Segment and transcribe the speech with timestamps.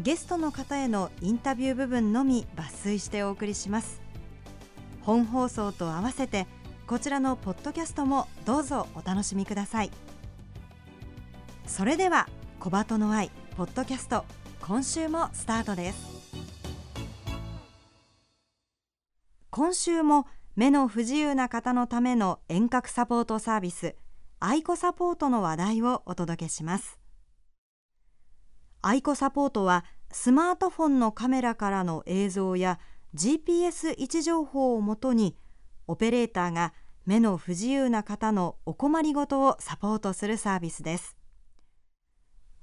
[0.00, 4.00] ゲストの方へのインタビュー部分のみ抜粋してお送りします。
[5.00, 6.46] 本放送と合わせて
[6.86, 9.90] こちらのポッドキャストもどうぞお楽しみください。
[11.66, 12.28] それでは
[12.60, 14.24] 小鳩の愛ポッドキャスト
[14.60, 16.16] 今週もスタートです。
[19.50, 23.94] 今週も目の不自由な方のための遠隔サポートサービス
[24.38, 26.98] アイコサポートの話題をお届けします。
[28.88, 32.78] アイコサポートはスマートフォンのカメラからの映像や
[33.16, 35.36] GPS 位置情報をもとに
[35.88, 36.72] オペレーターが
[37.04, 41.16] 目の不自由な方のお困りごとをサポートするサービスです。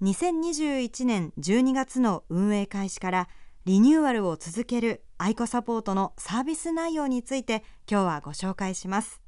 [0.02, 3.28] 2021年12月の運営開始から
[3.66, 9.22] リニューアルを続けるアイコサポートのサービス内容について今日はご紹介します。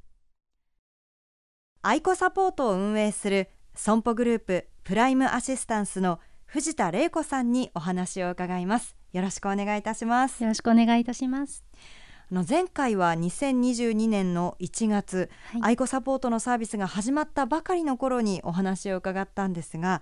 [1.82, 8.96] アイコサポートを運営する損保グループプライムアシスタンスの藤田玲子さんにお話を伺います。
[9.14, 10.44] よろしくお願いいたします。
[10.44, 11.64] よろしくお願いいたします。
[12.32, 20.02] あの前回は2022年の1月、はい、アイコサポートのサービスが始まったばかりの頃にお話を伺ったんですが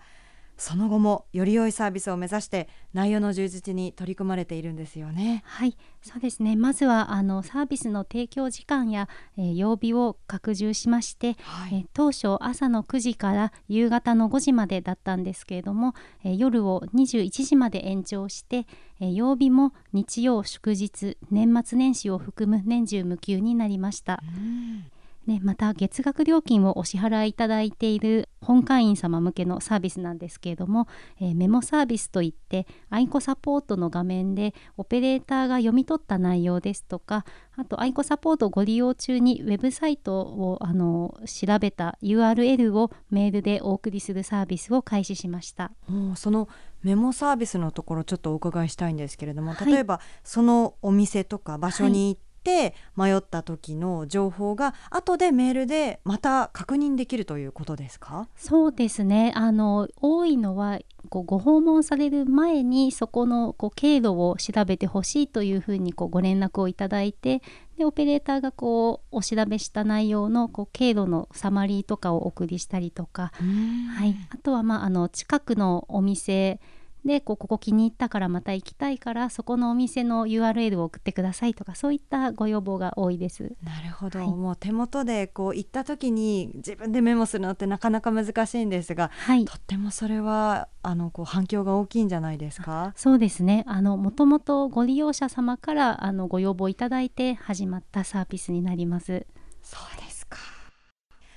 [0.57, 5.43] その後もより良いサービスを目指して内容の充実に取り組まれているんですよね。
[5.45, 15.93] はいそうですねまずはあのサービスの提供時間や、えー、曜日を拡充しまして、はい、えー、当初朝の9時から夕方の5時までだったんですけれども、
[16.25, 18.67] えー、夜を21時まで延長して、
[18.99, 24.21] えー、曜日も日曜祝日年末年始を含む年中無休になりました。
[25.27, 30.87] ね、また月額料金をお支払いいただいている本会員様向けのサービスなんですけれども、
[31.19, 37.25] えー、メモサービスといってアイコサポートの画面でオペレーターが読み取った内容ですとか
[37.55, 45.71] あとアイコサポートをご利用中にウェブサイトをあの調べた URL をメールでお送りするサービスを開始しました。
[46.15, 46.49] その
[46.81, 58.27] メモサービスのところちょっとお伺いしたいんですけれども例えば、はい、そのお店とか場所に行って、はいって迷った時の情報が後でメールでまた確認できるということですか？
[58.35, 59.31] そうですね。
[59.35, 67.41] あの多いのはこうご訪問される前にそこのこう経路を調べてほしいというふうにこうご連絡をいただいて
[67.77, 73.31] でオペレーターがこうお調べした内容のこう経路のサマリーとかをお送りしたりとか、
[73.97, 76.59] はい、あとは、まあ、あの近くのお店
[77.05, 83.51] でこうここ気に入ったからまた行きたいからそこのお店の URL を送ってくださいとかそういったご要望が多いです。
[83.63, 92.93] なるほど、はい、もう手元でこう行った時に自分でメモするのってなかなか難しいんですが、はい、とってもそれはあのこう反響が大きいんじゃないですか？
[92.95, 93.63] そうですね。
[93.67, 99.25] あのもともとご利用者様からあのご要望いただいて始まったサービスになります。
[99.61, 100.02] そうですか。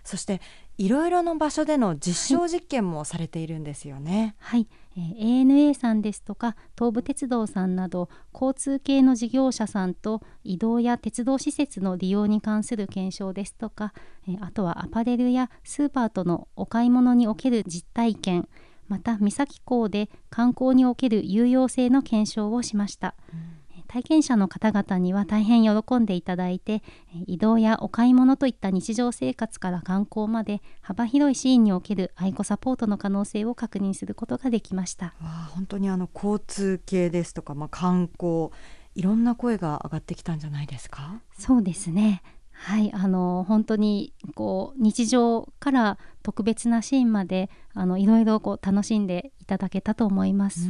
[0.06, 0.40] そして
[0.78, 4.36] いろいろな場所での実証実験もされているんですよね。
[4.38, 4.68] はい、はい
[4.98, 13.92] え ANA さんですとか東武鉄道さんなど交通系の事業者さんと移動や鉄道施設の利用に関する検証ですとか、
[14.26, 18.48] えあとはアパレルやスーパーとのお買い物における実体験
[18.88, 23.14] また三崎港で観光における有用性の検証をしました。
[23.32, 23.45] うん
[23.96, 26.82] 体験者の方々には大変喜んでいただいて
[27.26, 35.14] 移動やお買い物といった日常生活から観光まで幅広いシーンにおける愛子サポートの可能性を確認することができました。
[35.22, 38.50] わ本当にあの交通系ですとか、まあ、観光
[38.94, 41.22] いろんな声が上がってきたんじゃないですか？
[41.38, 42.22] そうですね。
[42.52, 50.68] はいあの本当にこう日常から特別なシーンまであのいろいろこう楽しんでいただけたと思います。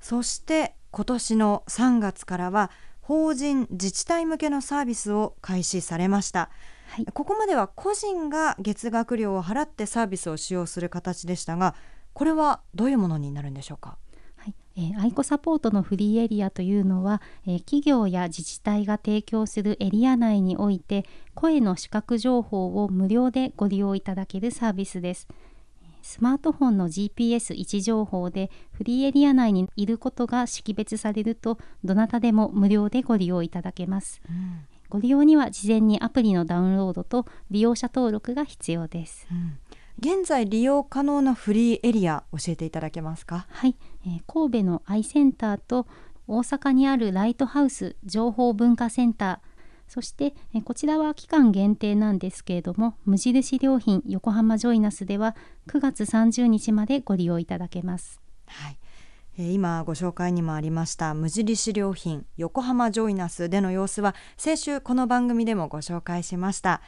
[0.00, 2.70] そして今年の3月からは
[3.00, 6.50] 法人自治体向けのサービスを開始されました、
[6.90, 11.74] はい、ここまでは個人が月額料を払ってサービスを使用する形でしたが
[12.12, 13.98] これはどういうものになるんでしょうか？
[14.36, 21.04] はい、えー、アイコサポートのフリーエリアというのは、えー、企業や自治体が提供するエリア内において
[21.34, 25.28] 声の視覚情報を無料でご利用いただけるサービスです。
[26.02, 39.58] スマートフォンの GPS 位置情報でフリーエリア内にいることが識別されるとどなたでも無料でご利用いただけます、うん、ご利用には事前にアプリのダウンロードと利用者登録が必要です、うん。
[39.98, 43.46] 現在利用可能なフリーエリア教えていただけますか？
[43.50, 43.76] はい、
[44.06, 45.86] えー、神戸のアイセンターと
[46.26, 49.49] 大阪にあるライトハウス情報文化センター
[49.90, 55.34] そしてえこちらは期間限定なんですけれども無印良品横浜ジョイナスでは
[55.66, 58.20] 9月30日までご利用いただけます。
[58.46, 58.78] はい
[59.36, 66.82] 今ご紹介にもありました無印良品横浜ジョイナスでの様子は先週この番組でもご紹介しました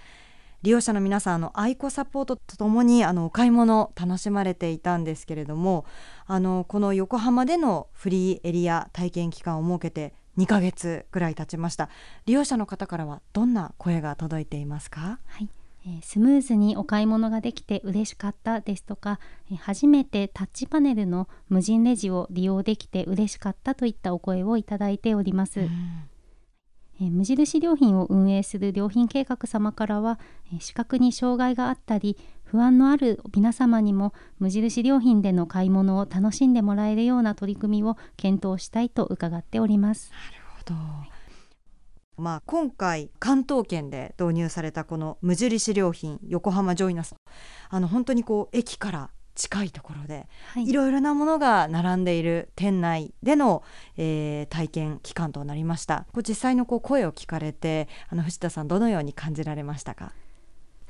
[0.63, 5.87] 利用者の皆さんの愛子サポートとともにあのお買い物楽しまれていたんですけれども
[6.27, 11.89] あのこの横浜でのフリーエリア体験期間を設けて2ヶ月ぐらい経ちました。
[12.27, 15.19] 利用者の方からはどんな声が届いていますか？
[15.27, 15.49] はい。
[15.85, 19.19] えスムーズにお買い物ができて嬉しかったですとか、
[19.51, 25.61] え初めてタッチパネルの無人レジを利用できて嬉しかったといったお声をいただいております。
[25.61, 25.69] うん。
[27.01, 30.21] え無印良品を運営する良品計画様からは、
[30.55, 32.17] え視覚に障害があったり
[32.53, 40.11] 不安のある皆様にも無印良品での買い物を楽しんでもらえるような取り組みを検討したいと伺っております。
[40.11, 40.63] なるほ
[42.19, 47.15] ど、まあ、今回関東圏で導入されたこの無印良品横浜ジョイナス。
[47.71, 53.63] あの本当にこう駅から近いところで、はい、いろいろなものが並んでいる店内での、
[53.97, 56.05] えー、体験期間となりました。
[56.13, 60.13] こう実際のこう声を聞かれてあの藤田さんどのように感じられましたか？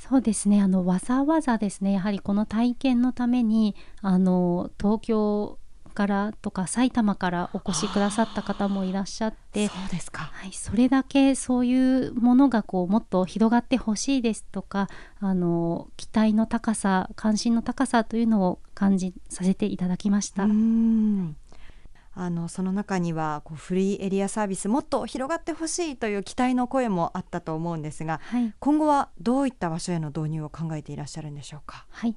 [0.08, 0.60] そうですね。
[0.60, 5.58] あのわざわざですねやはりこの体験のためにあの東京
[5.94, 14.88] からとか埼玉からお越しくださった方もいらっしゃってそうですか、はい、それだけそういうものがこうもっと広がってほしいですとか
[15.20, 20.46] あの期待の高さ関心の高さというのを感じさせていただきました。
[22.14, 31.86] あのその中にはこうフリーエリアサービスもっと広がってほしいという期待の声もあったと思うんですが、はい、今後はどういった場所への導入を考えていらっしゃるんでしょうか？
[31.90, 32.16] はい。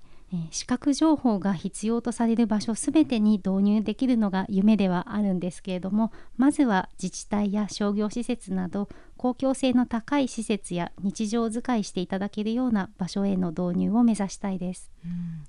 [0.52, 15.46] 視覚情報が必要とされる場所すべてに導入できるのが夢ではあるんですけれどもまずは自治体や商業施設など公共性の高い施設や日常使いしていただけるような場所への導入を目指したいです、うん、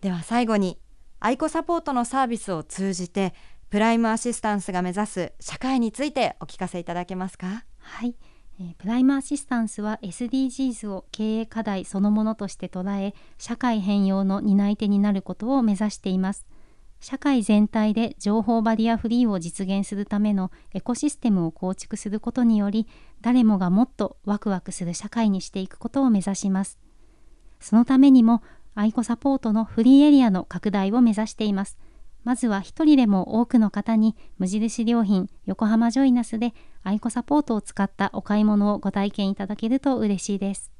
[0.00, 0.78] では最後に
[1.24, 3.32] アイコサポートのサービスを通じて
[3.70, 7.64] プライムアシスタンスが目指す社会についてお聞かせいただけますか？
[7.78, 8.16] はい。
[8.76, 16.44] プライムアシスタンスは SDGs を経営課題そのものとして捉え社会変容の担い手になることを目指しています。
[16.98, 22.88] 社会全体で情報バリアフリーを実現するためのエコシステムを構築することにより
[23.20, 26.80] 誰もがもっとワクワクする社会にしていくことを目指します。
[27.60, 28.42] そのためにも
[28.74, 31.78] アイコサポートのフリーエリアの拡大を目指しています
[32.24, 36.54] まずは一人でも多くの方に無印良品横浜ジョイナスで
[36.84, 40.70] アイコサポートを使ったお買い物をご体験いただけると嬉しいです。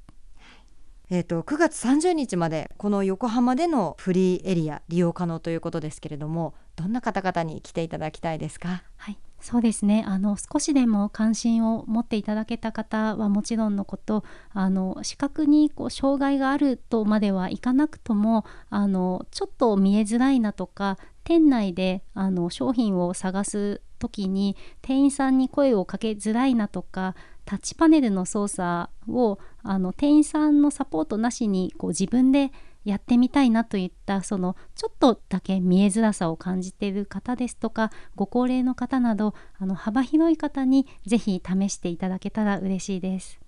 [1.10, 8.82] えーと、9月30日までこの横浜でのフリーエリア利用可能ということですけれどもどんな方々に来ていただきたいですか？
[8.96, 10.04] はいそうですね。
[10.06, 14.22] あの少しでも関心を持っていただけた方はもちろんのこと
[14.52, 32.52] あの視覚にこう障害があるとまではいかなくともあのちょっと見えづらいなとか店内であの商品を探す時に店員さんに声をかけづらいなとかタッチパネルの操作をあの店員さんのサポートなしにこう自分で
[32.84, 43.40] やってみたいなといったそのちょっとだけ見えづらさを感じている方ですとかご高齢の方などあの幅広い方にぜひ試していただけたら嬉しいです。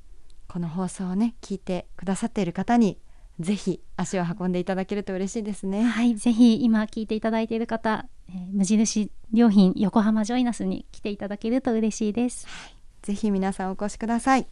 [0.47, 2.99] この放送をね聞いてくださっている方に
[3.41, 5.83] ぜひ足を運んでいただけると嬉しいですね。
[5.83, 14.47] はいぜひ今聞いていただいている方、えー、無印良品横浜ジョイナスに来ていただけると嬉しいです、はい、ぜひ皆さんお越しください。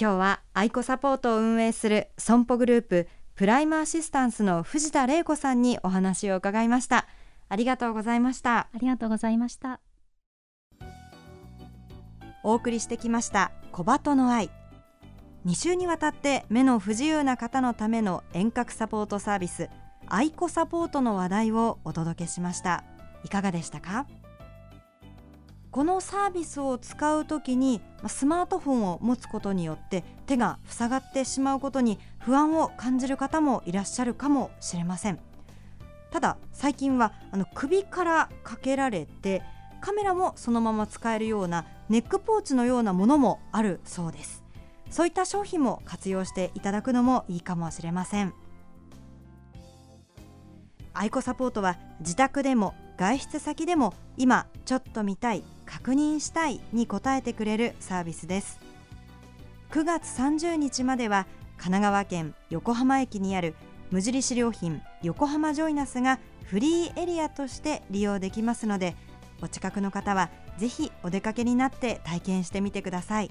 [0.00, 3.08] 今日はアイコサポートを運営する損保グループ
[3.40, 7.06] プライムアシスタンスの藤田玲子さんにお話を伺いました。
[7.48, 8.68] ありがとうございました。
[8.70, 9.80] ありがとうございました。
[12.42, 14.50] お送りしてきました小鳩の愛。
[15.46, 19.70] 2週にわたって目の不自由な方のための遠隔サポートサービス
[20.06, 22.84] アイコサポートの話題をお届けしました。
[23.24, 24.06] いかがでしたか？
[25.70, 35.20] このサービスを使うときにスマートフォンを持つことによって手が塞がってしまうことに不安を感じる方もいらっしゃるかもしれません。
[36.10, 39.42] ただ最近はあの首からかけられて
[39.80, 44.42] カメラもそのまま使えるようなネックポーチのようなものもあるそうです。
[44.90, 48.34] そういった商品も活用していただくのもいいかもしれません。
[50.92, 58.58] アイコサポートは自宅でも外出先でも今ちょっと見たい確認したいに答えてくれるサービスです。
[59.70, 63.54] 9月30日までは神奈川県横浜駅にある
[63.90, 68.96] 無印良品横浜ジョイナスがフリーエリアとして利用できますので
[69.40, 73.30] お近くの方はぜひお出かけになって体験してみてください。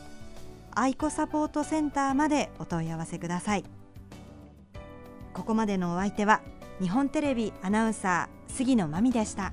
[0.74, 3.62] アイコサポートセンターまでお問い合わせください。
[5.32, 6.42] ここまでのお相手は
[6.80, 9.52] 日本テレビアナウンサー杉野真美でした。